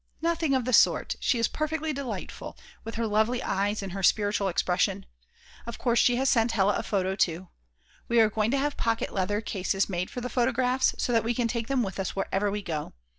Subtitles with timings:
[0.19, 4.47] Nothing of the sort, she is perfectly beautiful, with her lovely eyes and her spiritual
[4.47, 5.05] expression!
[5.67, 7.49] Of course she has sent Hella a photo too.
[8.07, 11.35] We are going to have pocket leather cases made for the photographs, so that we
[11.35, 12.93] can take them with us wherever we go.